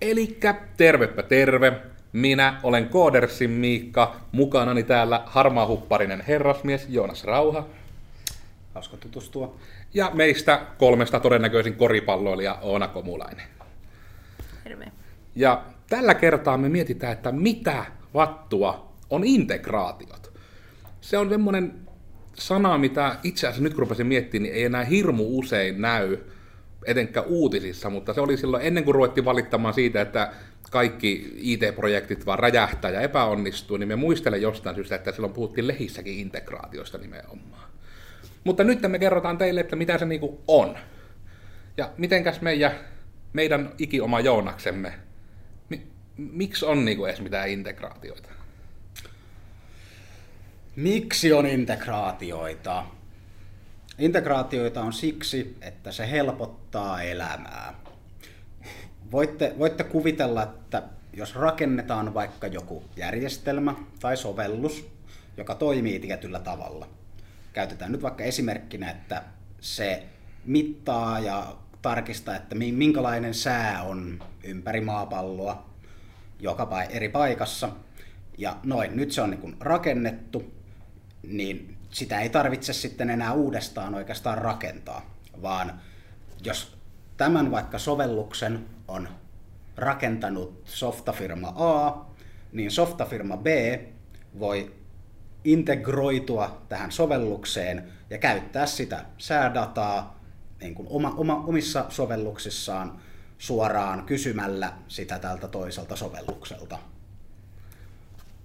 [0.00, 1.72] Elikkä tervepä terve.
[2.12, 7.66] Minä olen Koodersin Miikka, mukanani täällä harmaahupparinen herrasmies Joonas Rauha.
[8.74, 9.56] Hauska tutustua.
[9.94, 13.46] Ja meistä kolmesta todennäköisin koripalloilija Oona Komulainen.
[14.64, 14.92] Terve.
[15.36, 20.32] Ja tällä kertaa me mietitään, että mitä vattua on integraatiot.
[21.00, 21.74] Se on semmoinen
[22.34, 26.18] sana, mitä itse asiassa nyt kun rupesin miettimään, niin ei enää hirmu usein näy
[26.84, 30.32] etenkään uutisissa, mutta se oli silloin ennen kuin ruvettiin valittamaan siitä, että
[30.70, 36.18] kaikki IT-projektit vaan räjähtää ja epäonnistuu, niin me muistelen jostain syystä, että silloin puhuttiin lehissäkin
[36.18, 37.70] integraatioista nimenomaan.
[38.44, 40.78] Mutta nyt me kerrotaan teille, että mitä se niinku on.
[41.76, 42.72] Ja mitenkäs meidän,
[43.32, 44.92] meidän ikioma Joonaksemme,
[45.68, 48.28] mi, miksi on niinku edes mitään integraatioita?
[50.76, 52.84] Miksi on integraatioita?
[54.00, 57.74] Integraatioita on siksi, että se helpottaa elämää.
[59.12, 60.82] Voitte, voitte kuvitella, että
[61.12, 64.88] jos rakennetaan vaikka joku järjestelmä tai sovellus,
[65.36, 66.88] joka toimii tietyllä tavalla.
[67.52, 69.22] Käytetään nyt vaikka esimerkkinä, että
[69.60, 70.06] se
[70.44, 75.70] mittaa ja tarkistaa, että minkälainen sää on ympäri maapalloa
[76.38, 77.68] joka eri paikassa.
[78.38, 80.54] Ja noin, nyt se on niin rakennettu,
[81.22, 85.80] niin sitä ei tarvitse sitten enää uudestaan oikeastaan rakentaa, vaan
[86.44, 86.76] jos
[87.16, 89.08] tämän vaikka sovelluksen on
[89.76, 92.04] rakentanut softafirma A,
[92.52, 93.46] niin softafirma B
[94.38, 94.74] voi
[95.44, 100.20] integroitua tähän sovellukseen ja käyttää sitä säädataa
[100.60, 103.00] niin kuin oma, oma, omissa sovelluksissaan
[103.38, 106.78] suoraan kysymällä sitä tältä toiselta sovellukselta.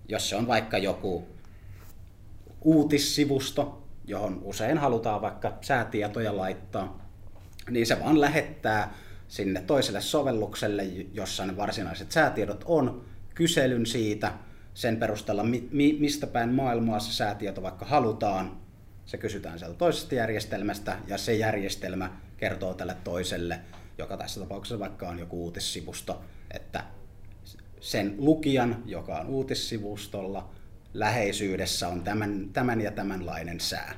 [0.08, 1.35] Jos se on vaikka joku
[2.66, 7.06] uutissivusto, johon usein halutaan vaikka säätietoja laittaa,
[7.70, 8.94] niin se vaan lähettää
[9.28, 13.06] sinne toiselle sovellukselle, jossa ne varsinaiset säätiedot on,
[13.36, 14.34] kyselyn siitä,
[14.74, 18.58] sen perusteella, mi- mistä päin maailmaa se säätieto vaikka halutaan.
[19.06, 23.60] Se kysytään sieltä toisesta järjestelmästä ja se järjestelmä kertoo tälle toiselle,
[23.98, 26.22] joka tässä tapauksessa vaikka on joku uutissivusto,
[26.52, 26.84] että
[27.80, 30.50] sen lukijan, joka on uutissivustolla,
[30.96, 33.94] läheisyydessä on tämän, tämän ja tämänlainen sää,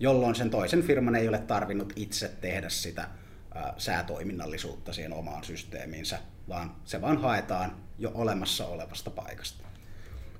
[0.00, 3.08] jolloin sen toisen firman ei ole tarvinnut itse tehdä sitä
[3.54, 6.18] ää, säätoiminnallisuutta siihen omaan systeemiinsä,
[6.48, 9.64] vaan se vaan haetaan jo olemassa olevasta paikasta.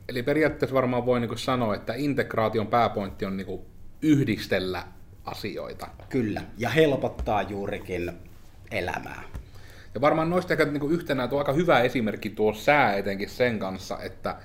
[0.08, 3.60] Eli periaatteessa varmaan voi niin sanoa, että integraation pääpointti on niin
[4.02, 4.84] yhdistellä
[5.24, 5.88] asioita.
[6.08, 8.12] Kyllä, ja helpottaa juurikin
[8.70, 9.22] elämää.
[9.94, 13.98] Ja varmaan noista ehkä niin yhtenä tuo aika hyvä esimerkki tuo sää etenkin sen kanssa,
[14.02, 14.36] että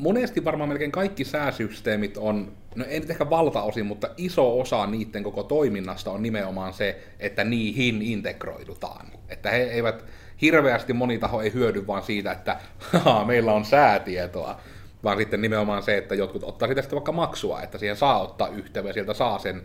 [0.00, 5.22] monesti varmaan melkein kaikki sääsysteemit on, no ei nyt ehkä valtaosin, mutta iso osa niiden
[5.22, 9.06] koko toiminnasta on nimenomaan se, että niihin integroidutaan.
[9.28, 10.04] Että he eivät,
[10.42, 14.60] hirveästi moni taho ei hyödy vaan siitä, että haha, meillä on säätietoa,
[15.04, 18.48] vaan sitten nimenomaan se, että jotkut ottaa sitä sitten vaikka maksua, että siihen saa ottaa
[18.48, 19.62] yhteyttä ja sieltä saa sen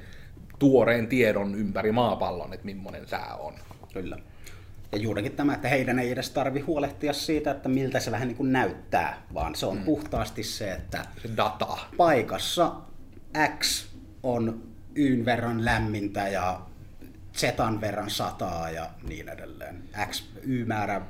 [0.59, 3.53] tuoreen tiedon ympäri maapallon, että millainen sää on.
[3.93, 4.17] Kyllä.
[4.91, 8.37] Ja juurikin tämä, että heidän ei edes tarvi huolehtia siitä, että miltä se vähän niin
[8.37, 9.83] kuin näyttää, vaan se on mm.
[9.83, 11.77] puhtaasti se, että se data.
[11.97, 12.75] paikassa
[13.59, 13.85] X
[14.23, 14.63] on
[14.95, 16.61] yyn verran lämmintä ja
[17.37, 19.83] zetan verran sataa ja niin edelleen.
[20.09, 21.01] X, Y-määrä,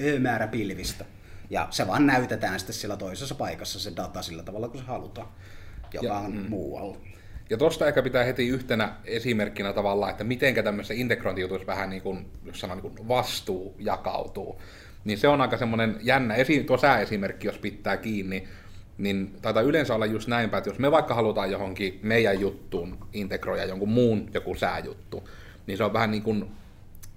[0.00, 1.04] Ö-määrä pilvistä.
[1.50, 5.28] Ja se vaan näytetään sitten siellä toisessa paikassa se data sillä tavalla, kun se halutaan,
[5.92, 6.50] joka ja, on mm.
[6.50, 6.98] muualla.
[7.50, 12.26] Ja tuosta ehkä pitää heti yhtenä esimerkkinä tavallaan, että miten tämmöisessä integrointijutuissa vähän niin kuin,
[12.44, 14.62] jos sanoo, niin kuin vastuu jakautuu.
[15.04, 18.48] Niin se on aika semmoinen jännä, esi- tuo sääesimerkki, jos pitää kiinni,
[18.98, 23.64] niin taitaa yleensä olla just näinpä, että jos me vaikka halutaan johonkin meidän juttuun integroida
[23.64, 25.28] jonkun muun joku sääjuttu,
[25.66, 26.50] niin se on vähän niin kuin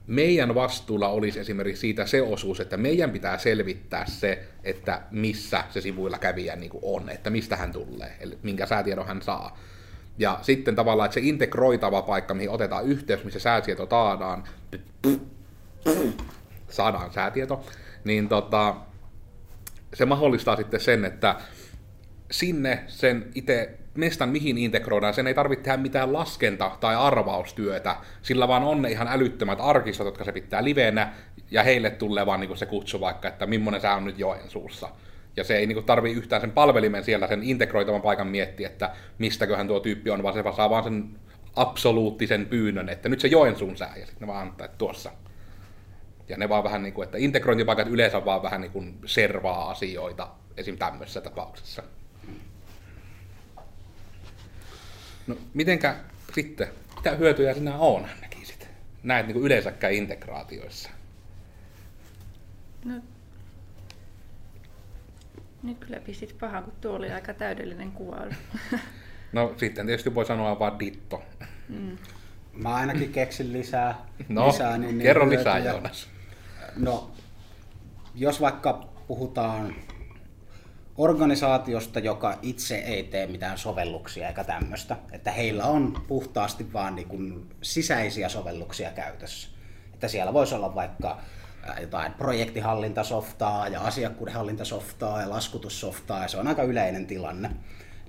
[0.08, 5.82] meidän vastuulla olisi esimerkiksi siitä se osuus, että meidän pitää selvittää se, että missä se
[5.82, 9.58] sivuilla kävijä niin kuin on, että mistä hän tulee, eli minkä säätiedon hän saa.
[10.18, 14.44] Ja sitten tavallaan, että se integroitava paikka, mihin otetaan yhteys, missä säätieto taadaan,
[16.70, 17.66] saadaan säätieto,
[18.04, 18.76] niin tota,
[19.94, 21.36] se mahdollistaa sitten sen, että
[22.32, 28.48] sinne sen itse mestan mihin integroidaan, sen ei tarvitse tehdä mitään laskenta- tai arvaustyötä, sillä
[28.48, 31.14] vaan on ne ihan älyttömät arkistot, jotka se pitää livenä,
[31.52, 34.90] ja heille tulee vaan niin se kutsu vaikka, että millainen sä on nyt Joensuussa.
[35.36, 39.68] Ja se ei niin tarvi yhtään sen palvelimen siellä sen integroitavan paikan miettiä, että mistäköhän
[39.68, 41.20] tuo tyyppi on, vaan se saa vaan sen
[41.56, 45.12] absoluuttisen pyynnön, että nyt se Joensuun sää, ja sitten ne vaan antaa, että tuossa.
[46.30, 50.28] Ja ne vaan vähän niin kuin, että integrointipaikat yleensä vaan vähän niin kuin servaa asioita,
[50.58, 50.78] esim.
[50.78, 51.84] tämmöisessä tapauksessa.
[55.28, 55.96] No, mitenkä
[56.34, 58.68] sitten, mitä hyötyjä sinä on, näkisit?
[59.04, 60.90] Näet niin kuin yleensäkään integraatioissa?
[62.86, 62.94] No,
[65.64, 68.32] nyt kyllä pistit paha, kun tuo oli aika täydellinen kuvailu.
[69.34, 71.24] No sitten tietysti voi sanoa vaan ditto.
[71.70, 71.98] Mm.
[72.54, 74.06] Mä ainakin keksin lisää.
[74.30, 75.60] No, lisää niin, kerro lisää.
[75.60, 76.10] Joonas.
[76.76, 77.12] No,
[78.16, 79.76] jos vaikka puhutaan
[80.98, 87.08] organisaatiosta, joka itse ei tee mitään sovelluksia eikä tämmöistä, että heillä on puhtaasti vaan niin
[87.08, 89.50] kuin sisäisiä sovelluksia käytössä.
[89.94, 91.22] Että siellä voisi olla vaikka
[91.82, 97.50] jotain projektihallintasoftaa ja asiakkuudenhallintasoftaa ja laskutussoftaa, ja se on aika yleinen tilanne.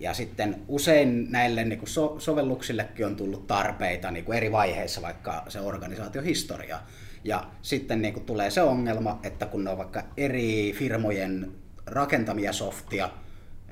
[0.00, 5.02] Ja sitten usein näille niin kuin so- sovelluksillekin on tullut tarpeita niin kuin eri vaiheissa
[5.02, 6.80] vaikka se organisaatiohistoria.
[7.24, 11.52] Ja sitten niin kuin tulee se ongelma, että kun ne on vaikka eri firmojen
[11.86, 13.10] rakentamia softia,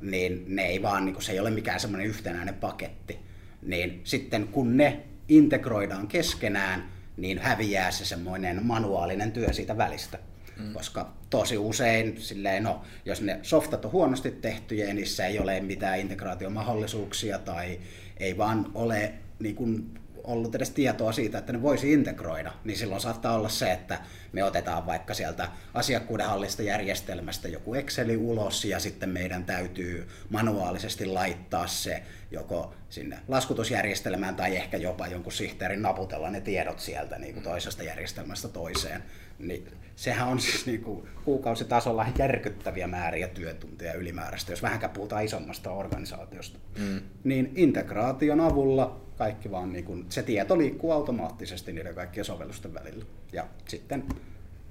[0.01, 3.19] niin ne ei vaan, niin kuin, se ei ole mikään semmoinen yhtenäinen paketti.
[3.63, 6.91] Niin sitten kun ne integroidaan keskenään,
[7.23, 10.19] niin häviää se semmoinen manuaalinen työ siitä välistä.
[10.57, 10.73] Mm.
[10.73, 15.61] Koska tosi usein, silleen, no, jos ne softat on huonosti tehtyjä ja niissä ei ole
[15.61, 17.81] mitään integraatiomahdollisuuksia tai
[18.17, 23.01] ei vaan ole niin kuin, ollut edes tietoa siitä, että ne voisi integroida, niin silloin
[23.01, 24.01] saattaa olla se, että
[24.33, 31.67] me otetaan vaikka sieltä asiakkuudenhallista järjestelmästä joku Exceli ulos ja sitten meidän täytyy manuaalisesti laittaa
[31.67, 37.45] se joko sinne laskutusjärjestelmään tai ehkä jopa jonkun sihteerin naputella ne tiedot sieltä niin kuin
[37.45, 39.03] toisesta järjestelmästä toiseen.
[39.39, 45.71] Niin sehän on siis niin kuin kuukausitasolla järkyttäviä määriä työtunteja ylimääräistä, jos vähänkään puhutaan isommasta
[45.71, 46.59] organisaatiosta.
[46.79, 47.01] Mm.
[47.25, 53.05] Niin integraation avulla kaikki vaan niin kuin, se tieto liikkuu automaattisesti niiden kaikkien sovellusten välillä.
[53.33, 54.05] Ja sitten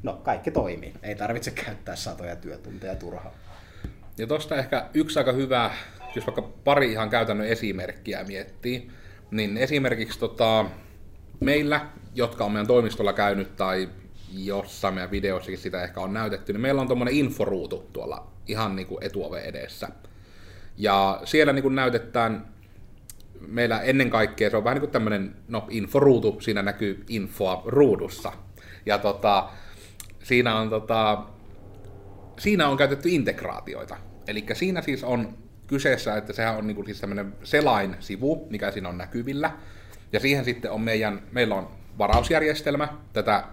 [0.04, 0.94] no, kaikki toimii.
[1.04, 3.34] Ei tarvitse käyttää satoja työtunteja turhaan.
[4.18, 5.72] Ja tosta ehkä yksi aika hyvä,
[6.16, 8.92] jos vaikka pari ihan käytännön esimerkkiä miettii,
[9.32, 10.66] niin esimerkiksi tota,
[11.40, 11.86] meillä,
[12.16, 13.90] jotka on meidän toimistolla käynyt tai
[14.34, 18.88] jossain meidän videossakin sitä ehkä on näytetty, niin meillä on tuommoinen inforuutu tuolla ihan niin
[18.88, 19.88] kuin etuoven edessä.
[20.78, 22.48] Ja siellä niin kuin näytetään
[23.48, 28.32] meillä ennen kaikkea se on vähän niin kuin tämmöinen no, inforuutu, siinä näkyy infoa ruudussa.
[28.86, 29.50] Ja tota,
[30.24, 31.24] siinä on tota,
[32.40, 33.98] siinä on käytetty integraatioita.
[34.28, 35.38] Eli siinä siis on
[35.68, 39.52] kyseessä, että sehän on niinku siis tämmöinen selain-sivu, mikä siinä on näkyvillä.
[40.14, 41.68] Ja siihen sitten on meidän, meillä on
[41.98, 43.44] varausjärjestelmä, tätä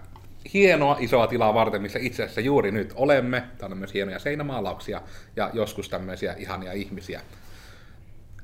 [0.53, 3.43] hienoa isoa tilaa varten, missä itse asiassa juuri nyt olemme.
[3.57, 5.01] Täällä on myös hienoja seinämaalauksia
[5.35, 7.21] ja joskus tämmöisiä ihania ihmisiä.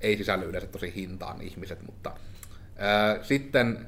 [0.01, 2.11] Ei sisälly yleensä tosi hintaan ihmiset, mutta
[2.77, 3.87] ää, sitten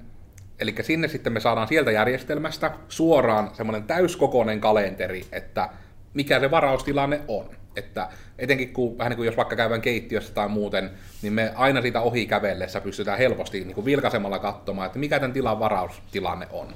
[0.60, 5.70] Eli sinne sitten me saadaan sieltä järjestelmästä suoraan semmoinen täyskokoinen kalenteri, että
[6.14, 7.50] mikä se varaustilanne on.
[7.76, 8.10] Että
[8.40, 10.90] etenkin kun, vähän niin kuin jos vaikka käydään keittiössä tai muuten,
[11.22, 15.34] niin me aina siitä ohi kävellessä pystytään helposti niin kuin vilkaisemalla katsomaan, että mikä tämän
[15.34, 16.68] tilan varaustilanne on.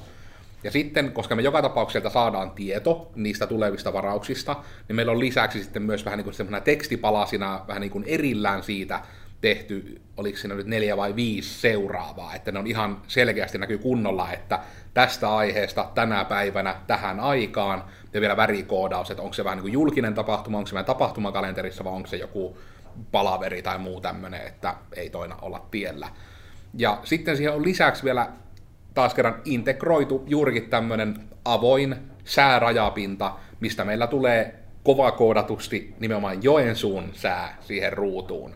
[0.64, 4.56] Ja sitten, koska me joka tapauksessa saadaan tieto niistä tulevista varauksista,
[4.88, 9.02] niin meillä on lisäksi sitten myös vähän niin kuin tekstipalasina vähän niin kuin erillään siitä,
[9.42, 14.32] tehty, oliko siinä nyt neljä vai viisi seuraavaa, että ne on ihan selkeästi näkyy kunnolla,
[14.32, 14.60] että
[14.94, 19.74] tästä aiheesta tänä päivänä tähän aikaan, ja vielä värikoodaus, että onko se vähän niin kuin
[19.74, 22.58] julkinen tapahtuma, onko se meidän tapahtumakalenterissa vai onko se joku
[23.12, 26.10] palaveri tai muu tämmöinen, että ei toina olla tiellä.
[26.74, 28.30] Ja sitten siihen on lisäksi vielä
[28.94, 31.16] taas kerran integroitu juurikin tämmöinen
[31.46, 31.96] avoin
[32.26, 38.56] säärajapinta, mistä meillä tulee kovakoodatusti nimenomaan Joensuun sää siihen ruutuun.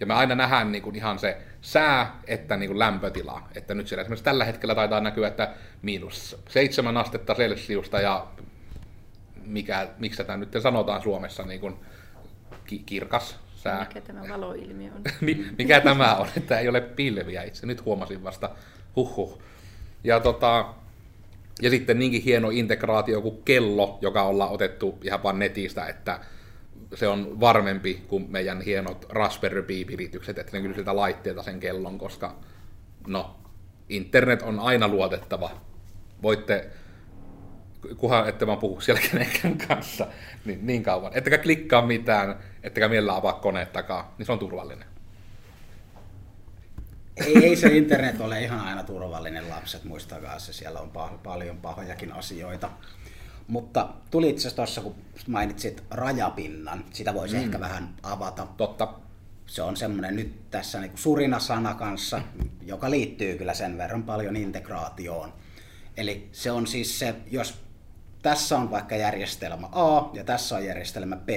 [0.00, 3.42] Ja me aina nähdään niin kuin ihan se sää että niin kuin lämpötila.
[3.54, 8.26] Että nyt siellä esimerkiksi tällä hetkellä taitaa näkyä, että miinus seitsemän astetta Celsiusta ja
[9.44, 11.76] mikä, miksi tämä nyt sanotaan Suomessa niin kuin
[12.66, 13.86] ki- kirkas sää.
[13.88, 15.02] Mikä tämä valoilmiö on?
[15.58, 17.66] mikä tämä on, että ei ole pilviä itse.
[17.66, 18.50] Nyt huomasin vasta,
[18.96, 19.42] huhhuh.
[20.04, 20.74] Ja, tota,
[21.62, 26.20] ja sitten niinkin hieno integraatio kuin kello, joka ollaan otettu ihan vaan netistä, että
[26.94, 31.98] se on varmempi kuin meidän hienot Raspberry Pi-viritykset, että ne kyllä sitä laitteelta sen kellon,
[31.98, 32.36] koska
[33.06, 33.36] no,
[33.88, 35.50] internet on aina luotettava.
[36.22, 36.70] Voitte,
[37.96, 40.06] kunhan ette vaan puhu siellä kenenkään kanssa,
[40.44, 41.12] niin, niin kauan.
[41.14, 44.93] Ettekä klikkaa mitään, ettekä mielellä avaa koneet takaa, niin se on turvallinen.
[47.16, 51.56] Ei, ei se internet ole ihan aina turvallinen lapset, muistakaa se, siellä on pah- paljon
[51.56, 52.70] pahojakin asioita.
[53.46, 54.94] Mutta tuli itse asiassa tuossa, kun
[55.26, 57.42] mainitsit rajapinnan, sitä voisi mm.
[57.42, 58.46] ehkä vähän avata.
[58.56, 58.94] Totta.
[59.46, 62.22] Se on semmoinen nyt tässä niin surina sana kanssa,
[62.62, 65.32] joka liittyy kyllä sen verran paljon integraatioon.
[65.96, 67.64] Eli se on siis se, jos
[68.22, 71.28] tässä on vaikka järjestelmä A ja tässä on järjestelmä B,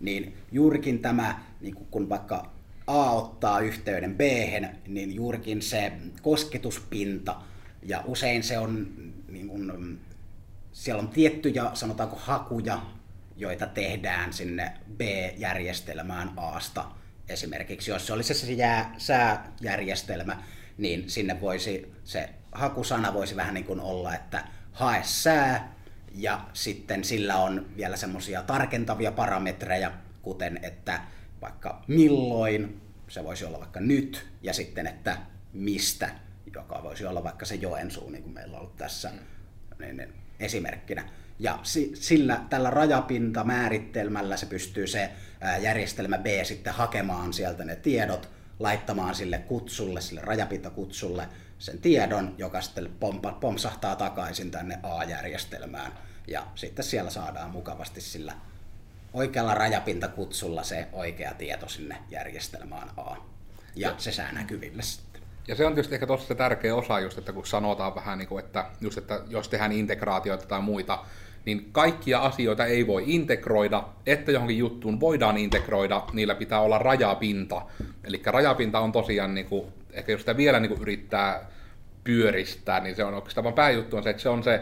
[0.00, 2.50] niin juurikin tämä, niin kun vaikka
[2.90, 4.20] A ottaa yhteyden B,
[4.86, 5.92] niin juurikin se
[6.22, 7.36] kosketuspinta,
[7.82, 8.86] ja usein se on
[9.28, 9.98] niin kun,
[10.72, 12.82] siellä on tiettyjä, sanotaanko hakuja,
[13.36, 16.84] joita tehdään sinne B-järjestelmään Asta.
[17.28, 20.42] Esimerkiksi jos se olisi se jää, sääjärjestelmä,
[20.78, 25.74] niin sinne voisi se hakusana voisi vähän niin kuin olla, että hae sää,
[26.14, 29.92] ja sitten sillä on vielä semmoisia tarkentavia parametreja,
[30.22, 31.00] kuten että
[31.42, 35.16] vaikka milloin, se voisi olla vaikka nyt, ja sitten että
[35.52, 36.10] mistä,
[36.54, 39.10] joka voisi olla vaikka se Joensuu, niin kuin meillä on ollut tässä
[39.78, 41.08] niin, niin, esimerkkinä.
[41.38, 41.58] Ja
[41.94, 45.10] sillä, tällä rajapintamäärittelmällä se pystyy se
[45.60, 48.28] järjestelmä B sitten hakemaan sieltä ne tiedot,
[48.58, 51.28] laittamaan sille kutsulle, sille rajapintakutsulle
[51.58, 55.92] sen tiedon, joka sitten pompa, pompsahtaa takaisin tänne A-järjestelmään.
[56.28, 58.34] Ja sitten siellä saadaan mukavasti sillä
[59.12, 63.16] oikealla rajapintakutsulla se oikea tieto sinne järjestelmään A.
[63.76, 65.22] Ja se sää näkyville sitten.
[65.48, 68.28] Ja se on tietysti ehkä tuossa se tärkeä osa just, että kun sanotaan vähän niin
[68.28, 70.98] kuin, että, just, että jos tehdään integraatioita tai muita,
[71.44, 77.62] niin kaikkia asioita ei voi integroida, että johonkin juttuun voidaan integroida, niillä pitää olla rajapinta.
[78.04, 81.50] Eli rajapinta on tosiaan, niin kuin, ehkä jos sitä vielä niin kuin yrittää
[82.04, 84.60] pyöristää, niin se on oikeastaan pääjuttu on se, että se on se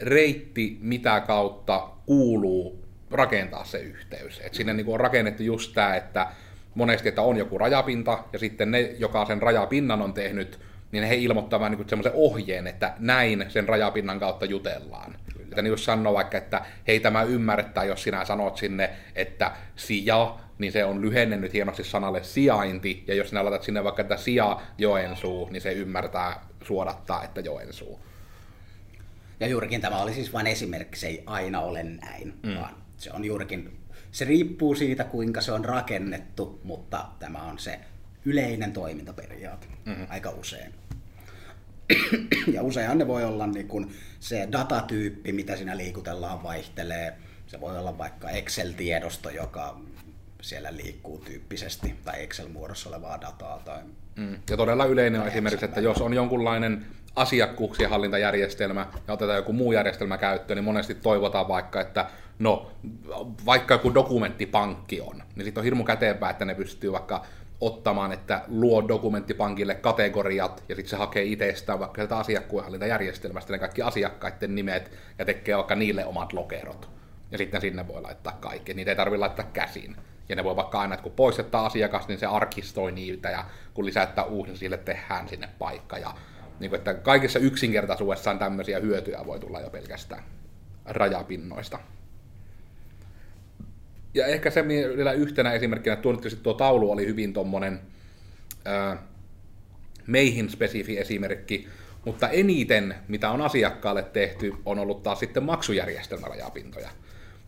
[0.00, 2.77] reitti, mitä kautta kuuluu
[3.10, 4.40] rakentaa se yhteys.
[4.44, 6.26] Et sinne niin on rakennettu just tämä, että
[6.74, 10.58] monesti, että on joku rajapinta, ja sitten ne, joka sen rajapinnan on tehnyt,
[10.92, 15.14] niin he ilmoittavat niin semmoisen ohjeen, että näin sen rajapinnan kautta jutellaan.
[15.32, 15.44] Kyllä.
[15.48, 20.36] Että niin jos sanoo vaikka, että hei tämä ymmärrettää, jos sinä sanot sinne, että sija,
[20.58, 24.60] niin se on lyhennennyt hienosti sanalle sijainti, ja jos sinä laitat sinne vaikka, että sija
[24.78, 28.00] Joensuu, niin se ymmärtää suodattaa, että Joensuu.
[29.40, 32.56] Ja juurikin tämä oli siis vain esimerkki, se ei aina ole näin, mm.
[32.56, 33.78] vaan se on juurikin,
[34.12, 37.80] se riippuu siitä kuinka se on rakennettu, mutta tämä on se
[38.24, 40.06] yleinen toimintaperiaate mm-hmm.
[40.08, 40.74] aika usein.
[42.54, 43.90] ja usein ne voi olla niin kun
[44.20, 47.16] se datatyyppi, mitä siinä liikutellaan, vaihtelee.
[47.46, 49.80] Se voi olla vaikka Excel-tiedosto, joka
[50.42, 53.62] siellä liikkuu tyyppisesti, tai Excel-muodossa olevaa dataa.
[53.64, 53.78] Tai
[54.16, 54.38] mm.
[54.50, 56.86] Ja todella yleinen on esimerkiksi, että jos on jonkunlainen
[57.16, 62.06] asiakkuuksien hallintajärjestelmä ja otetaan joku muu järjestelmä käyttöön, niin monesti toivotaan vaikka, että
[62.38, 62.70] no,
[63.46, 67.24] vaikka joku dokumenttipankki on, niin sitten on hirmu käteenpää, että ne pystyy vaikka
[67.60, 73.82] ottamaan, että luo dokumenttipankille kategoriat ja sitten se hakee itsestään vaikka sieltä asiakkuuhallintajärjestelmästä ne kaikki
[73.82, 76.90] asiakkaiden nimet ja tekee vaikka niille omat lokerot.
[77.30, 78.74] Ja sitten sinne voi laittaa kaikki.
[78.74, 79.96] Niitä ei tarvitse laittaa käsin.
[80.28, 83.86] Ja ne voi vaikka aina, että kun poistetaan asiakas, niin se arkistoi niitä ja kun
[83.86, 85.98] lisättää uusi, niin sille tehdään sinne paikka.
[85.98, 86.14] Ja
[86.60, 90.22] niin kuin, että kaikissa yksinkertaisuudessaan tämmöisiä hyötyjä voi tulla jo pelkästään
[90.84, 91.78] rajapinnoista.
[94.14, 96.08] Ja ehkä se vielä yhtenä esimerkkinä, että
[96.42, 97.80] tuo, taulu oli hyvin tuommoinen
[100.06, 101.68] meihin spesifi esimerkki,
[102.04, 106.90] mutta eniten, mitä on asiakkaalle tehty, on ollut taas sitten maksujärjestelmärajapintoja.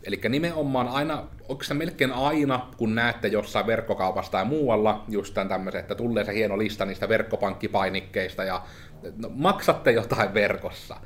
[0.05, 5.81] Eli nimenomaan aina, oikeastaan melkein aina, kun näette jossain verkkokaupasta tai muualla just tämän tämmöisen,
[5.81, 8.63] että tulee se hieno lista niistä verkkopankkipainikkeista ja
[9.17, 10.97] no, maksatte jotain verkossa,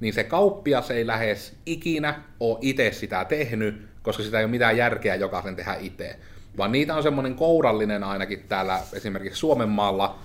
[0.00, 4.76] niin se kauppias ei lähes ikinä ole itse sitä tehnyt, koska sitä ei ole mitään
[4.76, 6.16] järkeä jokaisen tehdä itse.
[6.56, 10.18] Vaan niitä on semmoinen kourallinen ainakin täällä esimerkiksi Suomen maalla,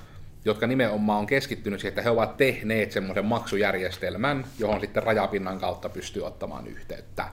[0.46, 5.90] jotka nimenomaan on keskittynyt siihen, että he ovat tehneet semmoisen maksujärjestelmän, johon sitten rajapinnan kautta
[5.90, 7.28] pystyy ottamaan yhteyttä.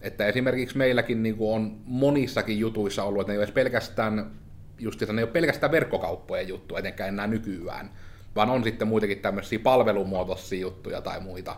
[0.00, 4.30] Että esimerkiksi meilläkin niin kuin on monissakin jutuissa ollut, että ne ei ole pelkästään,
[4.78, 7.90] just, ne ei ole pelkästään verkkokauppojen juttu, etenkään enää nykyään,
[8.36, 11.56] vaan on sitten muitakin tämmöisiä palvelumuotoisia juttuja tai muita,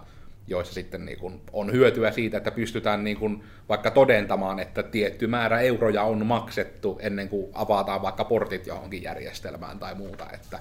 [0.48, 5.26] joissa sitten niin kuin on hyötyä siitä, että pystytään niin kuin vaikka todentamaan, että tietty
[5.26, 10.58] määrä euroja on maksettu ennen kuin avataan vaikka portit johonkin järjestelmään tai muuta, että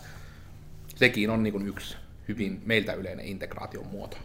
[0.96, 1.98] sekin on niin kuin yksi
[2.28, 4.18] hyvin meiltä yleinen integraation muoto.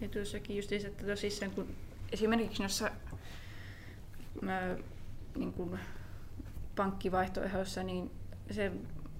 [0.00, 1.68] Ja tuossakin just että tosissaan kun
[2.12, 2.90] esimerkiksi noissa
[5.36, 5.78] niin kuin
[6.76, 8.10] pankkivaihtoehdoissa, niin
[8.50, 8.72] se,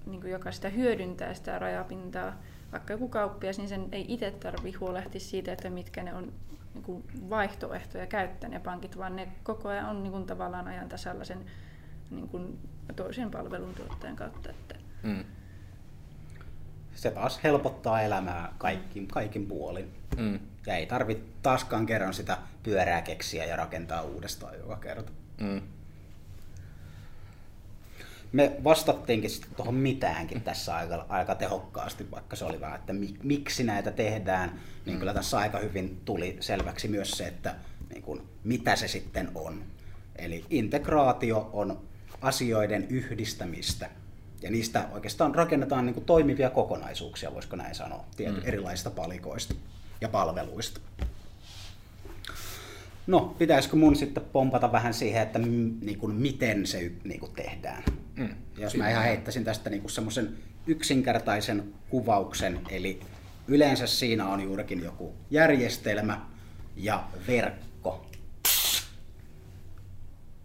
[0.05, 4.79] niin kuin joka sitä hyödyntää sitä rajapintaa, vaikka joku kauppias, niin sen ei itse tarvitse
[4.79, 6.33] huolehtia siitä, että mitkä ne on
[6.73, 10.89] niin kuin vaihtoehtoja käyttää ne pankit, vaan ne koko ajan on niin kuin tavallaan ajan
[10.89, 11.45] tasalla sen
[12.09, 12.59] niin kuin
[12.95, 14.49] toisen palveluntuottajan kautta.
[14.49, 15.23] Että mm.
[16.95, 19.93] Se taas helpottaa elämää kaikkin, kaikin puolin.
[20.17, 20.39] Mm.
[20.65, 25.11] Ja ei tarvitse taaskaan kerran sitä pyörää keksiä ja rakentaa uudestaan joka kerta.
[25.41, 25.61] Mm
[28.31, 33.63] me vastattiinkin sitten tuohon mitäänkin tässä aika, aika tehokkaasti, vaikka se oli vähän, että miksi
[33.63, 37.55] näitä tehdään, niin kyllä tässä aika hyvin tuli selväksi myös se, että
[37.89, 39.63] niin kuin, mitä se sitten on.
[40.15, 41.81] Eli integraatio on
[42.21, 43.89] asioiden yhdistämistä,
[44.41, 48.47] ja niistä oikeastaan rakennetaan niin kuin toimivia kokonaisuuksia, voisiko näin sanoa, tiety, mm.
[48.47, 49.53] erilaisista palikoista
[50.01, 50.81] ja palveluista.
[53.07, 57.33] No, pitäisikö mun sitten pompata vähän siihen, että m- niin kuin, miten se niin kuin,
[57.33, 57.83] tehdään?
[58.15, 58.35] Mm.
[58.57, 60.37] Jos mä ihan heittäisin tästä niin kuin semmoisen
[60.67, 62.99] yksinkertaisen kuvauksen, eli
[63.47, 66.21] yleensä siinä on juurikin joku järjestelmä
[66.75, 68.05] ja verkko.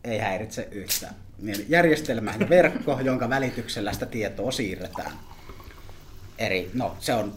[0.04, 1.14] Ei häiritse yhtään.
[1.38, 5.12] Niin järjestelmä ja verkko, jonka välityksellä sitä tietoa siirretään.
[6.38, 7.34] Eri, no se on,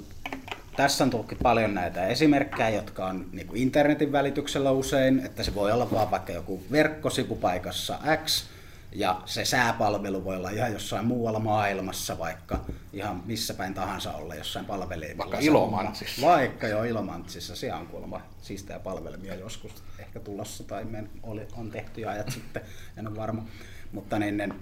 [0.75, 5.55] tässä on tullutkin paljon näitä esimerkkejä, jotka on niin kuin internetin välityksellä usein, että se
[5.55, 8.45] voi olla vaan vaikka joku verkkosivu paikassa X,
[8.91, 14.35] ja se sääpalvelu voi olla ihan jossain muualla maailmassa, vaikka ihan missä päin tahansa olla
[14.35, 15.17] jossain palvelimella.
[15.17, 16.27] Vaikka Ilomantsissa.
[16.27, 21.71] Vaikka jo Ilomantsissa, se on kuulemma siistejä palvelimia joskus ehkä tulossa tai men, oli, on
[21.71, 22.61] tehty jo ajat sitten,
[22.97, 23.45] en ole varma.
[23.91, 24.53] Mutta niin, niin,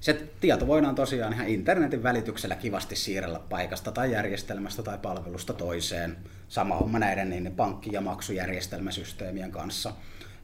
[0.00, 6.16] se tieto voidaan tosiaan ihan internetin välityksellä kivasti siirrellä paikasta tai järjestelmästä tai palvelusta toiseen.
[6.48, 9.92] Sama homma näiden niin pankki- ja maksujärjestelmäsysteemien kanssa.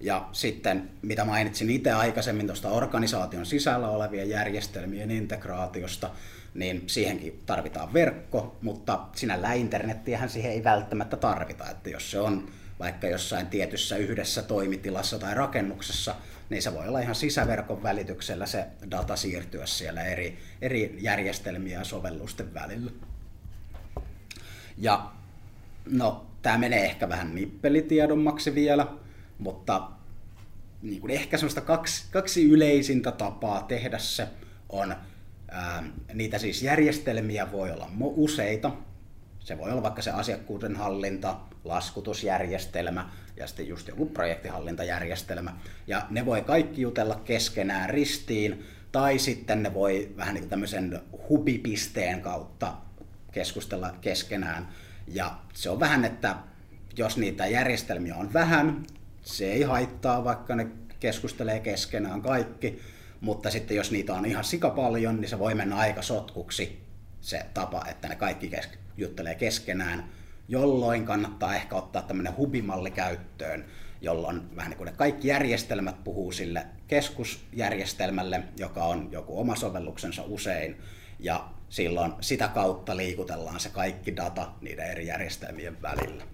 [0.00, 6.10] Ja sitten, mitä mainitsin itse aikaisemmin tuosta organisaation sisällä olevien järjestelmien integraatiosta,
[6.54, 11.70] niin siihenkin tarvitaan verkko, mutta sinällä internettiähän siihen ei välttämättä tarvita.
[11.70, 12.48] Että jos se on
[12.78, 16.14] vaikka jossain tietyssä yhdessä toimitilassa tai rakennuksessa,
[16.50, 21.84] niin se voi olla ihan sisäverkon välityksellä se data siirtyä siellä eri, eri järjestelmiä ja
[21.84, 22.90] sovellusten välillä.
[24.78, 25.10] Ja
[25.90, 28.86] no, tämä menee ehkä vähän nippelitiedonmaksi vielä,
[29.44, 29.90] mutta
[30.82, 34.28] niin kuin ehkä semmoista kaksi, kaksi yleisintä tapaa tehdä se
[34.68, 34.96] on,
[35.48, 35.84] ää,
[36.14, 38.70] niitä siis järjestelmiä voi olla useita.
[39.40, 45.56] Se voi olla vaikka se asiakkuuden hallinta, laskutusjärjestelmä ja sitten just joku projektihallintajärjestelmä.
[45.86, 51.00] Ja ne voi kaikki jutella keskenään ristiin, tai sitten ne voi vähän niin kuin tämmöisen
[51.28, 52.72] hubipisteen kautta
[53.32, 54.68] keskustella keskenään.
[55.08, 56.36] Ja se on vähän, että
[56.96, 58.86] jos niitä järjestelmiä on vähän,
[59.25, 60.66] se ei haittaa, vaikka ne
[61.00, 62.81] keskustelee keskenään kaikki,
[63.20, 66.83] mutta sitten jos niitä on ihan sika paljon, niin se voi mennä aika sotkuksi
[67.20, 70.09] se tapa, että ne kaikki kes- juttelee keskenään,
[70.48, 73.64] jolloin kannattaa ehkä ottaa tämmöinen hubimalli käyttöön,
[74.01, 80.22] jolloin vähän niin kuin ne kaikki järjestelmät puhuu sille keskusjärjestelmälle, joka on joku oma sovelluksensa
[80.22, 80.77] usein,
[81.18, 86.25] ja silloin sitä kautta liikutellaan se kaikki data niiden eri järjestelmien välillä.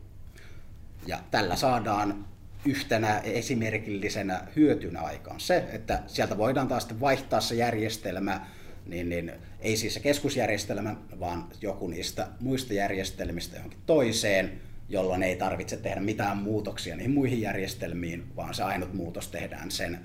[1.07, 2.25] Ja tällä saadaan
[2.65, 8.47] yhtenä esimerkillisenä hyötynä aikaan se, että sieltä voidaan taas vaihtaa se järjestelmä,
[8.87, 15.37] niin, niin ei siis se keskusjärjestelmä, vaan joku niistä muista järjestelmistä johonkin toiseen, jolloin ei
[15.37, 20.01] tarvitse tehdä mitään muutoksia niihin muihin järjestelmiin, vaan se ainut muutos tehdään sen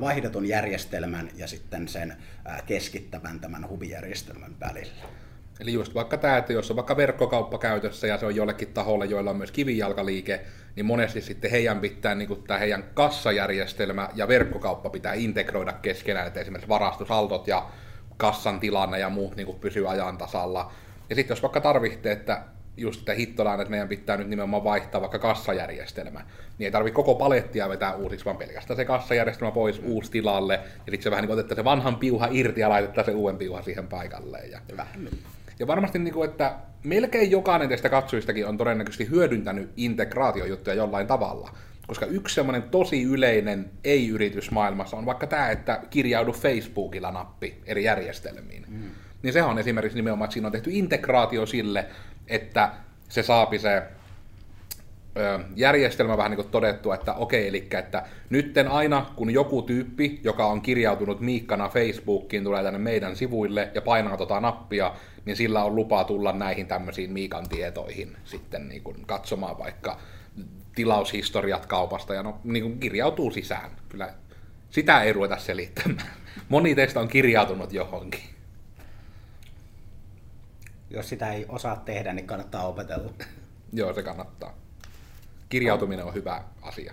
[0.00, 2.16] vaihdetun järjestelmän ja sitten sen
[2.66, 5.04] keskittävän tämän hubijärjestelmän välillä.
[5.60, 9.06] Eli just vaikka tämä, että jos on vaikka verkkokauppa käytössä ja se on jollekin taholle,
[9.06, 10.40] joilla on myös kivijalkaliike,
[10.76, 16.26] niin monesti sitten heidän pitää niin kuin tämä heidän kassajärjestelmä ja verkkokauppa pitää integroida keskenään,
[16.26, 17.66] että esimerkiksi varastosaltot ja
[18.16, 20.72] kassan tilanne ja muut niin kuin pysyy ajan tasalla.
[21.10, 22.42] Ja sitten jos vaikka tarvitsee, että
[22.76, 26.20] just että hittolaan, että meidän pitää nyt nimenomaan vaihtaa vaikka kassajärjestelmä,
[26.58, 30.90] niin ei tarvitse koko palettia vetää uusiksi, vaan pelkästään se kassajärjestelmä pois uusi tilalle, ja
[30.90, 33.88] sitten se vähän niin kuin se vanhan piuha irti ja laitetaan se uuden piuha siihen
[33.88, 34.50] paikalleen.
[34.50, 34.60] Ja,
[35.58, 36.54] ja varmasti, niin kuin, että
[36.86, 41.50] melkein jokainen teistä katsojistakin on todennäköisesti hyödyntänyt integraatiojuttuja jollain tavalla.
[41.86, 47.84] Koska yksi semmoinen tosi yleinen ei-yritys maailmassa on vaikka tämä, että kirjaudu Facebookilla nappi eri
[47.84, 48.64] järjestelmiin.
[48.68, 48.90] Mm.
[49.22, 51.86] Niin se on esimerkiksi nimenomaan, että siinä on tehty integraatio sille,
[52.26, 52.70] että
[53.08, 53.82] se saapi se
[55.56, 60.46] järjestelmä vähän niin kuin todettu, että okei, eli että nytten aina kun joku tyyppi, joka
[60.46, 65.76] on kirjautunut Miikkana Facebookiin, tulee tänne meidän sivuille ja painaa tota nappia, niin sillä on
[65.76, 69.98] lupa tulla näihin tämmöisiin Miikan tietoihin sitten niin kuin katsomaan vaikka
[70.74, 73.70] tilaushistoriat kaupasta ja no, niin kuin kirjautuu sisään.
[73.88, 74.14] Kyllä
[74.70, 76.08] sitä ei ruveta selittämään.
[76.48, 78.20] Moni teistä on kirjautunut johonkin.
[80.90, 83.12] Jos sitä ei osaa tehdä, niin kannattaa opetella.
[83.72, 84.65] Joo, se kannattaa.
[85.48, 86.92] Kirjautuminen on hyvä asia.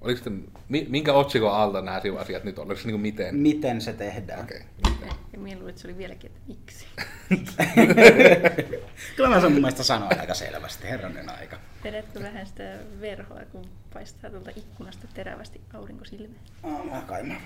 [0.00, 2.66] Oliko sitten, minkä otsikon alta nämä asiat nyt on?
[2.66, 3.36] Oliko se niin kuin miten?
[3.36, 4.40] Miten se tehdään?
[4.40, 4.62] Okei.
[4.92, 5.08] Okay.
[5.32, 6.86] Ja minä luulen, että se oli vieläkin, että miksi.
[9.16, 11.58] Kyllä mä sen mun mielestä sanoin aika selvästi, herranen aika.
[11.84, 16.40] Vedätkö vähän sitä verhoa, kun paistaa tuolta ikkunasta terävästi aurinkosilmeen?
[16.62, 17.36] Oh, kai mä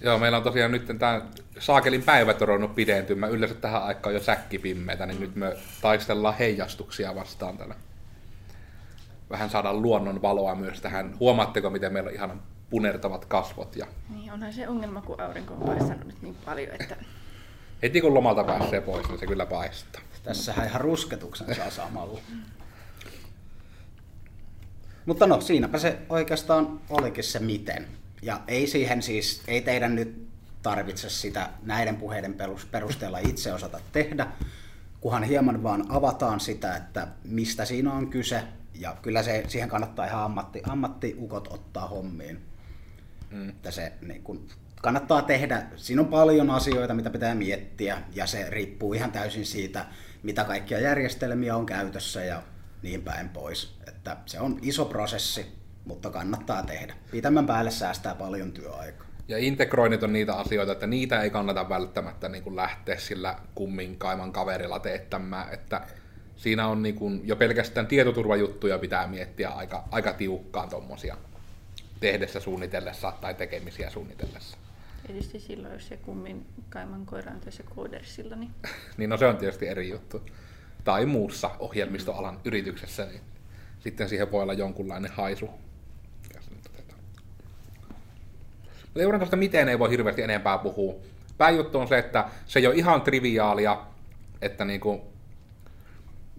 [0.00, 1.22] Joo, meillä on tosiaan nyt tämä
[1.58, 3.32] Saakelin päivät on ruvennut pidentymään.
[3.32, 5.20] Yleensä tähän aikaan jo säkkipimmeitä, niin mm.
[5.20, 7.74] nyt me taistellaan heijastuksia vastaan tällä.
[9.30, 11.16] Vähän saadaan luonnon valoa myös tähän.
[11.20, 13.76] Huomaatteko, miten meillä on ihan punertavat kasvot?
[13.76, 13.86] Ja...
[14.08, 16.96] Niin, onhan se ongelma, kun aurinko on paistanut nyt niin paljon, että...
[17.82, 20.02] Heti kun lomalta pääsee pois, niin se kyllä paistaa.
[20.22, 22.20] Tässähän ihan rusketuksen saa samalla.
[25.06, 27.86] Mutta no, siinäpä se oikeastaan olikin se miten.
[28.24, 30.28] Ja ei siihen siis, ei teidän nyt
[30.62, 32.36] tarvitse sitä näiden puheiden
[32.70, 34.26] perusteella itse osata tehdä,
[35.00, 38.42] kunhan hieman vaan avataan sitä, että mistä siinä on kyse.
[38.74, 42.40] Ja kyllä se, siihen kannattaa ihan ammatti, ammattiukot ottaa hommiin.
[43.30, 43.48] Mm.
[43.48, 44.48] Että se niin kun,
[44.82, 45.62] kannattaa tehdä.
[45.76, 49.86] Siinä on paljon asioita, mitä pitää miettiä, ja se riippuu ihan täysin siitä,
[50.22, 52.42] mitä kaikkia järjestelmiä on käytössä ja
[52.82, 53.78] niin päin pois.
[53.88, 56.94] Että se on iso prosessi, mutta kannattaa tehdä.
[57.10, 59.06] Pitemmän päälle säästää paljon työaikaa.
[59.28, 63.98] Ja integroinnit on niitä asioita, että niitä ei kannata välttämättä niin kuin lähteä sillä kummin
[63.98, 65.86] kaiman kaverilla teettämään, että
[66.36, 71.16] siinä on niin kuin jo pelkästään tietoturvajuttuja pitää miettiä aika, aika tiukkaan tuommoisia
[72.00, 74.56] tehdessä suunnitellessa tai tekemisiä suunnitellessa.
[75.06, 78.50] Tietysti silloin, jos se kummin kaiman koira on töissä koodersilla, niin...
[78.96, 80.22] niin no se on tietysti eri juttu.
[80.84, 83.20] Tai muussa ohjelmistoalan yrityksessä, niin
[83.80, 85.50] sitten siihen voi olla jonkunlainen haisu.
[88.94, 90.94] Seurantasta miten ei voi hirveästi enempää puhua.
[91.38, 93.78] Pääjuttu on se, että se ei ole ihan triviaalia,
[94.42, 95.00] että niin kuin,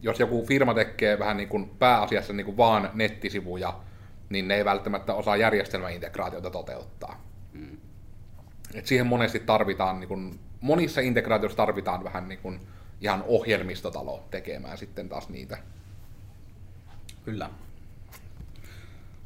[0.01, 3.79] jos joku firma tekee vähän niin kuin pääasiassa niin kuin vaan nettisivuja,
[4.29, 7.21] niin ne ei välttämättä osaa järjestelmäintegraatiota toteuttaa.
[7.53, 7.77] Mm.
[8.73, 12.59] Et siihen monesti tarvitaan, niin kuin, monissa integraatioissa tarvitaan vähän niin kuin
[13.01, 15.57] ihan ohjelmistotalo tekemään sitten taas niitä.
[17.25, 17.49] Kyllä.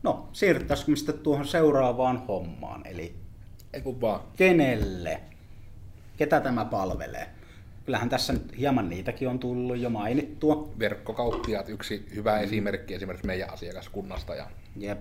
[0.04, 3.16] No, siirryttäisikö sitten tuohon seuraavaan hommaan, eli
[3.74, 4.22] Ei kun vaan.
[4.38, 5.22] kenelle,
[6.18, 7.28] ketä tämä palvelee?
[7.86, 10.70] Kyllähän tässä nyt hieman niitäkin on tullut jo mainittua.
[10.80, 12.44] Verkkokauppiaat, yksi hyvä mm.
[12.44, 14.36] esimerkki esimerkiksi meidän asiakaskunnasta.
[14.36, 14.48] Ja...
[14.76, 15.00] Jep.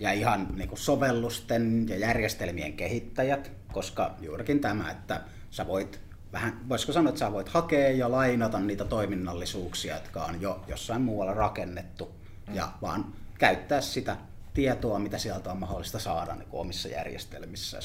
[0.00, 6.00] Ja ihan niin kuin sovellusten ja järjestelmien kehittäjät, koska juurikin tämä, että sä voit
[6.32, 11.02] vähän, voisiko sanoa, että sä voit hakea ja lainata niitä toiminnallisuuksia, jotka on jo jossain
[11.02, 12.14] muualla rakennettu,
[12.48, 12.54] mm.
[12.54, 14.16] ja vaan käyttää sitä
[14.54, 17.80] tietoa, mitä sieltä on mahdollista saada niin omissa järjestelmissä.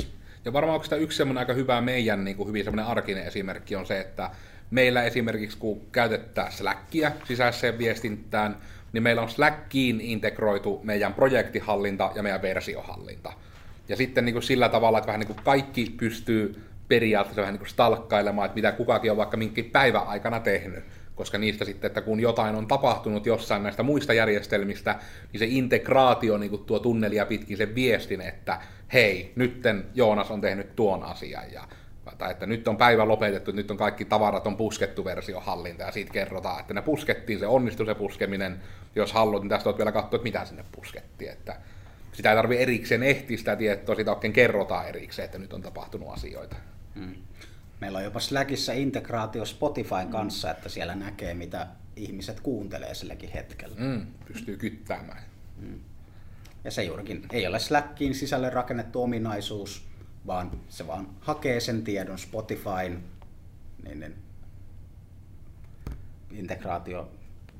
[0.45, 3.85] Ja varmaan onko yksi semmoinen aika hyvä meidän niin kuin hyvin semmoinen arkinen esimerkki on
[3.85, 4.29] se, että
[4.71, 8.57] meillä esimerkiksi kun käytetään Slackia sisäiseen viestintään,
[8.93, 13.33] niin meillä on Slackiin integroitu meidän projektihallinta ja meidän versiohallinta.
[13.89, 17.59] Ja sitten niin kuin sillä tavalla, että vähän niin kuin kaikki pystyy periaatteessa vähän niin
[17.59, 20.83] kuin stalkkailemaan, että mitä kukakin on vaikka minkin päivän aikana tehnyt
[21.15, 24.95] koska niistä sitten, että kun jotain on tapahtunut jossain näistä muista järjestelmistä,
[25.31, 28.59] niin se integraatio niin tuo tunnelia pitkin sen viestin, että
[28.93, 31.67] hei, nytten Joonas on tehnyt tuon asian, ja,
[32.17, 36.13] tai että nyt on päivä lopetettu, nyt on kaikki tavarat on puskettu versiohallinta, ja siitä
[36.13, 38.61] kerrotaan, että ne puskettiin, se onnistui se puskeminen,
[38.95, 41.55] jos haluat, niin tästä olet vielä katsoa, että mitä sinne puskettiin, että
[42.13, 46.13] sitä ei tarvitse erikseen ehtiä sitä tietoa, sitä oikein kerrotaan erikseen, että nyt on tapahtunut
[46.13, 46.55] asioita.
[46.95, 47.15] Hmm.
[47.81, 53.75] Meillä on jopa Slackissa integraatio Spotifyn kanssa, että siellä näkee, mitä ihmiset kuuntelee silläkin hetkellä.
[53.79, 55.23] Mm, pystyy kyttäämään.
[55.57, 55.79] Mm.
[56.63, 59.87] Ja se juurikin ei ole Slackiin sisälle rakennettu ominaisuus,
[60.27, 63.03] vaan se vaan hakee sen tiedon Spotifyn
[63.83, 64.15] niin, niin,
[66.31, 67.11] integraatio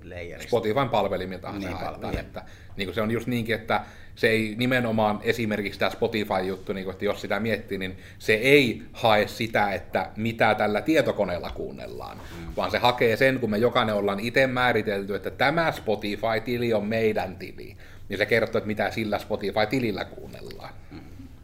[0.10, 0.48] layerista.
[0.48, 2.44] Spotifyn palvelimilta niin, se haetaan, että
[2.78, 3.82] niin kuin se on just niinkin, että
[4.16, 8.84] se ei nimenomaan esimerkiksi tämä Spotify-juttu, niin kuin, että jos sitä miettii, niin se ei
[8.94, 12.56] hae sitä, että mitä tällä tietokoneella kuunnellaan, mm.
[12.56, 17.36] vaan se hakee sen, kun me jokainen ollaan itse määritelty, että tämä Spotify-tili on meidän
[17.36, 17.78] tili,
[18.10, 20.74] niin se kertoo, että mitä sillä Spotify-tilillä kuunnellaan.
[20.92, 21.00] Mm.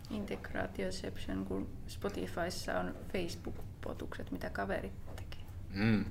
[0.10, 5.45] Integraatioception, kun Spotifyssa on Facebook-potukset, mitä kaverit tekee.
[5.74, 6.06] Mm.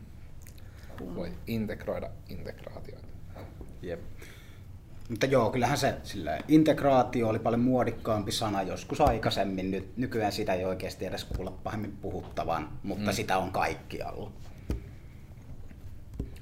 [1.15, 3.09] Voi integroida integraatioita.
[3.83, 4.01] Jep.
[5.11, 9.71] Mutta joo, kyllähän se sillä integraatio oli paljon muodikkaampi sana joskus aikaisemmin.
[9.71, 13.15] Nyt, nykyään sitä ei oikeasti edes kuulla pahemmin puhuttavan, mutta mm.
[13.15, 14.31] sitä on kaikkialla.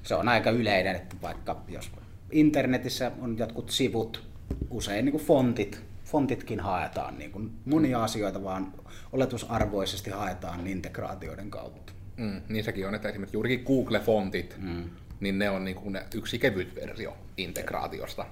[0.03, 1.90] Se on aika yleinen, että vaikka jos
[2.31, 4.29] internetissä on jotkut sivut,
[4.71, 8.05] usein niin kuin fontit, fontitkin haetaan, niin kuin monia mm.
[8.05, 8.75] asioita vaan
[9.12, 11.92] oletusarvoisesti haetaan integraatioiden kautta.
[12.18, 14.90] Mm, niin sekin on, että esimerkiksi juurikin Google-fontit, mm.
[15.20, 18.26] niin ne on niin kuin yksi kevyt versio integraatiosta.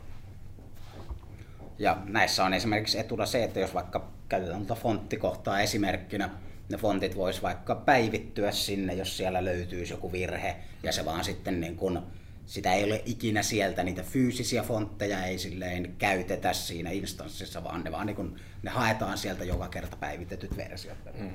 [1.78, 6.30] Ja näissä on esimerkiksi etuna se, että jos vaikka käytetään tuota fonttikohtaa esimerkkinä,
[6.68, 11.60] ne fontit vois vaikka päivittyä sinne, jos siellä löytyisi joku virhe, ja se vaan sitten
[11.60, 12.02] niin kun,
[12.46, 17.92] sitä ei ole ikinä sieltä, niitä fyysisiä fontteja ei silleen käytetä siinä instanssissa, vaan ne
[17.92, 20.98] vaan niin kun, ne haetaan sieltä joka kerta päivitetyt versiot.
[21.18, 21.30] Mm.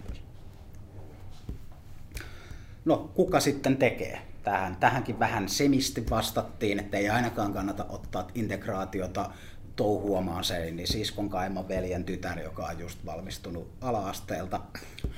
[2.86, 4.22] No, kuka sitten tekee?
[4.44, 9.30] Tähän, tähänkin vähän semisti vastattiin, että ei ainakaan kannata ottaa integraatiota
[9.76, 14.62] touhuamaan se, niin siskon kaiman veljen tytär, joka on just valmistunut ala-asteelta.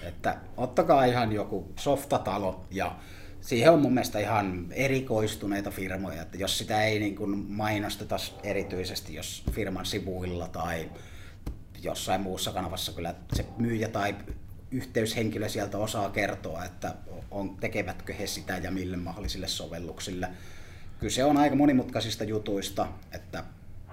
[0.03, 2.95] Että ottakaa ihan joku softatalo ja
[3.41, 9.15] siihen on mun mielestä ihan erikoistuneita firmoja, että jos sitä ei niin kuin mainosteta erityisesti,
[9.15, 10.91] jos firman sivuilla tai
[11.81, 14.15] jossain muussa kanavassa kyllä se myyjä tai
[14.71, 16.95] yhteyshenkilö sieltä osaa kertoa, että
[17.33, 20.27] on, tekevätkö he sitä ja mille mahdollisille sovelluksille.
[20.99, 23.43] Kyse on aika monimutkaisista jutuista, että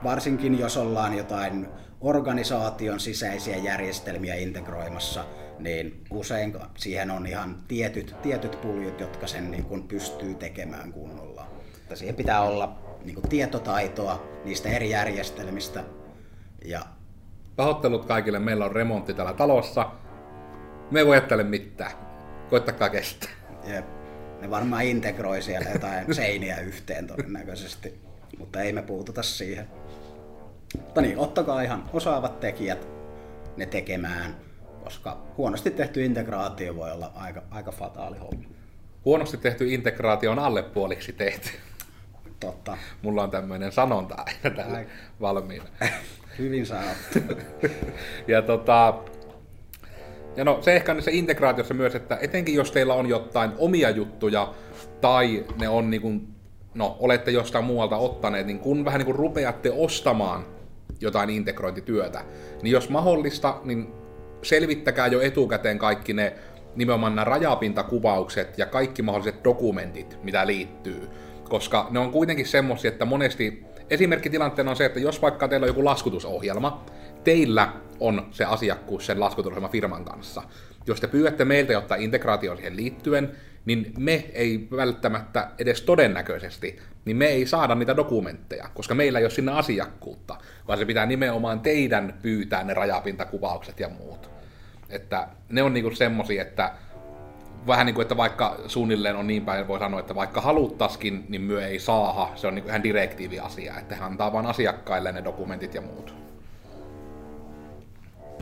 [0.05, 1.69] varsinkin jos ollaan jotain
[2.01, 5.25] organisaation sisäisiä järjestelmiä integroimassa,
[5.59, 11.47] niin usein siihen on ihan tietyt, tietyt puljut, jotka sen niin kuin pystyy tekemään kunnolla.
[11.77, 15.85] Että siihen pitää olla niin kuin tietotaitoa niistä eri järjestelmistä.
[16.65, 16.81] Ja...
[17.57, 19.91] Pahoittelut kaikille, meillä on remontti täällä talossa.
[20.91, 22.10] Me ei voi jättää mitään.
[22.51, 23.31] Koittakaa kestää.
[23.67, 23.85] Jep.
[24.41, 28.01] Ne varmaan integroi siellä jotain seiniä yhteen todennäköisesti,
[28.39, 29.69] mutta ei me puututa siihen.
[30.79, 32.89] Mutta niin, ottakaa ihan osaavat tekijät
[33.57, 34.37] ne tekemään,
[34.85, 38.49] koska huonosti tehty integraatio voi olla aika, aika fataali homma.
[39.05, 41.49] Huonosti tehty integraatio on alle puoliksi tehty.
[42.41, 42.77] Totta.
[43.03, 44.87] Mulla on tämmöinen sanonta aina täällä Ai.
[45.21, 45.65] valmiina.
[46.39, 47.19] Hyvin sanottu.
[48.29, 48.95] ja tota,
[50.37, 53.91] ja no se ehkä on se integraatiossa myös, että etenkin jos teillä on jotain omia
[53.91, 54.55] juttuja,
[55.01, 56.29] tai ne on niin kuin,
[56.75, 60.47] no olette jostain muualta ottaneet, niin kun vähän niin kuin rupeatte ostamaan
[61.01, 62.25] jotain integrointityötä,
[62.63, 63.93] niin jos mahdollista, niin
[64.43, 66.33] selvittäkää jo etukäteen kaikki ne
[66.77, 71.09] nimenomaan nämä rajapintakuvaukset ja kaikki mahdolliset dokumentit, mitä liittyy.
[71.49, 75.69] Koska ne on kuitenkin semmoisia, että monesti esimerkkitilanteena on se, että jos vaikka teillä on
[75.69, 76.85] joku laskutusohjelma,
[77.25, 80.43] teillä on se asiakkuus sen laskutusohjelman firman kanssa.
[80.87, 87.17] Jos te pyydätte meiltä jotain integraatio siihen liittyen, niin me ei välttämättä edes todennäköisesti, niin
[87.17, 90.37] me ei saada niitä dokumentteja, koska meillä ei ole sinne asiakkuutta,
[90.69, 94.31] vaan se pitää nimenomaan teidän pyytää ne rajapintakuvaukset ja muut.
[94.91, 96.73] Että ne on niinku semmosia, että
[97.67, 101.43] vähän niin kuin, että vaikka suunnilleen on niin päin, voi sanoa, että vaikka haluttaskin, niin
[101.43, 102.33] myö ei saaha.
[102.35, 106.20] Se on niin ihan direktiivi asia, että hän antaa vain asiakkaille ne dokumentit ja muut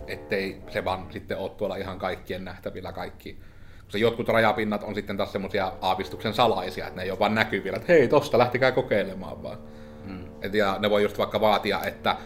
[0.06, 3.38] ettei se vaan sitten ole tuolla ihan kaikkien nähtävillä kaikki.
[3.84, 7.76] Koska jotkut rajapinnat on sitten taas semmoisia aavistuksen salaisia, että ne ei ole vaan näkyvillä,
[7.76, 9.58] että hei, tosta lähtikää kokeilemaan vaan.
[10.04, 10.24] Hmm.
[10.42, 12.16] Et ja ne voi just vaikka vaatia, että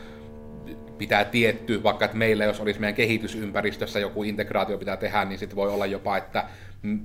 [0.98, 5.56] pitää tietty, vaikka että meillä jos olisi meidän kehitysympäristössä joku integraatio pitää tehdä, niin sitten
[5.56, 6.44] voi olla jopa, että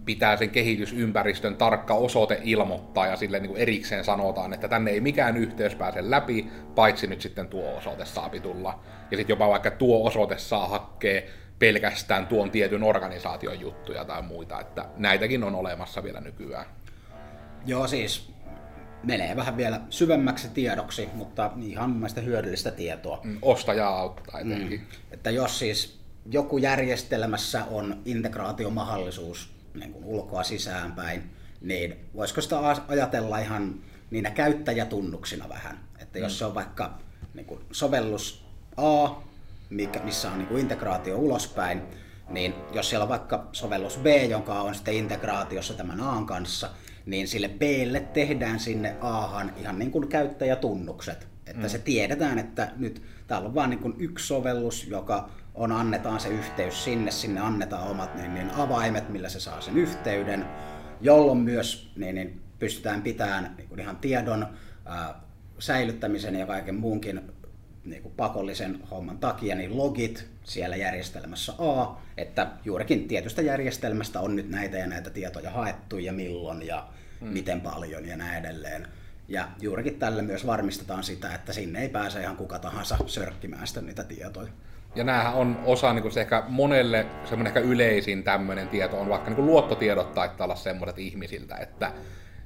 [0.06, 5.02] pitää sen kehitysympäristön tarkka osoite ilmoittaa ja sille niin kuin erikseen sanotaan, että tänne ei
[5.02, 8.80] mikään yhteys pääse läpi, paitsi nyt sitten tuo osoite saapi tulla.
[9.12, 14.62] Ja sitten jopa vaikka tuo osoite saa hakkee pelkästään tuon tietyn organisaation juttuja tai muita,
[14.62, 16.66] että näitäkin on olemassa vielä nykyään.
[17.66, 18.32] Joo, siis
[19.04, 23.20] menee vähän vielä syvemmäksi tiedoksi, mutta ihan mun mielestä hyödyllistä tietoa.
[23.24, 24.80] Mm, ostajaa auttaa etenkin.
[24.80, 24.86] Mm.
[25.12, 26.00] Että jos siis
[26.32, 31.24] joku järjestelmässä on integraatiomahdollisuus niin kuin ulkoa sisäänpäin,
[31.62, 33.76] niin voisiko sitä ajatella ihan
[34.12, 35.80] niinä käyttäjätunnuksina vähän.
[36.00, 36.38] Että jos mm.
[36.38, 37.00] se on vaikka
[37.34, 38.46] niin kuin sovellus
[38.78, 39.10] A,
[39.70, 41.82] mikä, missä on niin kuin integraatio ulospäin,
[42.30, 46.70] niin jos siellä on vaikka sovellus B, jonka on sitten integraatiossa tämän A kanssa,
[47.06, 51.28] niin sille Blle tehdään sinne Ahan ihan niin kuin käyttäjätunnukset.
[51.48, 51.70] Että mm.
[51.70, 56.30] se tiedetään, että nyt täällä on vain niin kuin yksi sovellus, joka on, annetaan se
[56.30, 60.46] yhteys sinne, sinne annetaan omat niin, niin avaimet, millä se saa sen yhteyden,
[61.02, 64.48] jolloin myös niin, niin pystytään pitämään niin kuin ihan tiedon
[64.86, 65.22] ää,
[65.60, 67.22] säilyttämisen ja kaiken muunkin
[67.86, 74.36] niin kuin pakollisen homman takia, niin logit siellä järjestelmässä A, että juurikin tietystä järjestelmästä on
[74.36, 76.88] nyt näitä ja näitä tietoja haettu ja milloin ja
[77.22, 77.30] hmm.
[77.30, 78.88] miten paljon ja näin edelleen.
[79.28, 83.82] Ja juurikin tällä myös varmistetaan sitä, että sinne ei pääse ihan kuka tahansa sörkkimään sitä
[83.82, 84.52] niitä tietoja.
[84.96, 89.30] Ja näähän on osa niin se ehkä monelle semmoinen ehkä yleisin tämmöinen tieto on vaikka
[89.30, 91.92] niin luottotiedot taittaa olla semmoiset ihmisiltä, että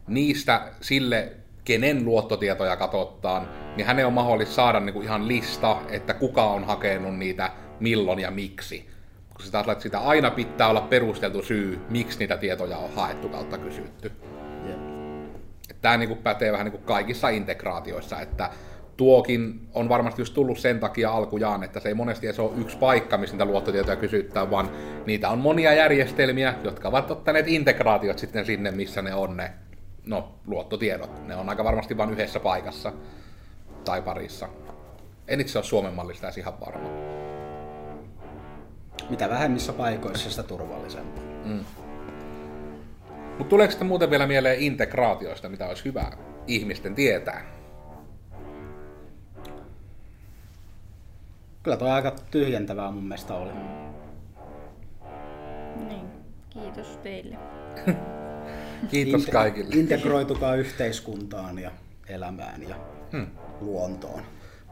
[0.08, 1.32] niistä sille,
[1.64, 6.64] kenen luottotietoja katsotaan, niin hänen on mahdollista saada niin kuin ihan lista, että kuka on
[6.64, 8.90] hakenut niitä milloin ja miksi.
[9.34, 14.12] Koska sitä, sitä aina pitää olla perusteltu syy, miksi niitä tietoja on haettu kautta kysytty.
[14.66, 14.80] Yeah.
[15.82, 18.50] Tämä niin kuin pätee vähän niin kuin kaikissa integraatioissa, että
[18.98, 22.78] tuokin on varmasti just tullut sen takia alkujaan, että se ei monesti edes ole yksi
[22.78, 24.70] paikka, missä niitä luottotietoja kysyttää, vaan
[25.06, 29.52] niitä on monia järjestelmiä, jotka ovat ottaneet integraatiot sitten sinne, missä ne on ne
[30.06, 31.28] no, luottotiedot.
[31.28, 32.94] Ne on aika varmasti vain yhdessä paikassa
[33.86, 34.50] tai parissa.
[35.28, 36.90] En itse ole Suomen mallista edes ihan varma.
[39.10, 41.24] Mitä vähemmissä paikoissa, sitä turvallisempaa.
[41.46, 41.66] Mm.
[43.38, 46.12] Mutta tuleeko sitten muuten vielä mieleen integraatioista, mitä olisi hyvä
[46.48, 47.61] ihmisten tietää?
[51.64, 53.52] Kyllä tuo aika tyhjentävää mun mielestä oli.
[55.88, 56.06] Niin,
[56.50, 57.38] kiitos teille.
[58.92, 59.76] Kiitos Inte- kaikille.
[59.76, 61.72] Integroitukaa yhteiskuntaan ja
[62.10, 62.76] elämään ja
[63.12, 63.28] Hmm.
[63.62, 64.22] luontoon.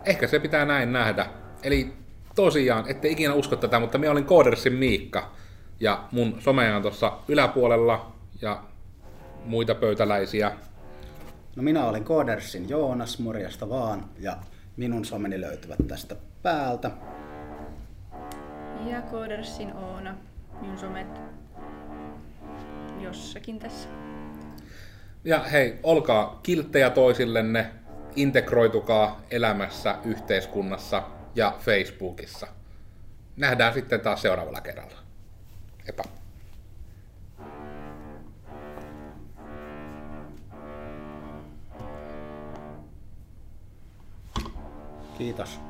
[0.05, 1.25] Ehkä se pitää näin nähdä.
[1.63, 1.93] Eli
[2.35, 5.31] tosiaan, ette ikinä usko tätä, mutta minä olin Codersin Miikka.
[5.79, 8.63] Ja mun some on tuossa yläpuolella ja
[9.45, 10.51] muita pöytäläisiä.
[11.55, 14.37] No minä olin Codersin Joonas, morjesta vaan, ja
[14.77, 16.91] minun someni löytyvät tästä päältä.
[18.85, 20.15] Ja Codersin Oona.
[20.61, 21.21] Minun somet
[22.99, 23.89] jossakin tässä.
[25.23, 27.71] Ja hei, olkaa kilttejä toisillenne,
[28.15, 31.03] integroitukaa elämässä, yhteiskunnassa
[31.35, 32.47] ja Facebookissa.
[33.37, 34.97] Nähdään sitten taas seuraavalla kerralla.
[35.87, 36.03] Epä.
[45.17, 45.68] Kiitos.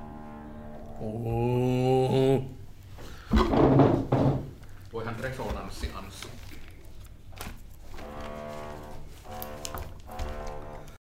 [4.94, 6.29] Voihan resonanssi anssi.